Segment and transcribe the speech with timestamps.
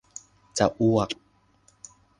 [0.57, 1.09] จะอ้วก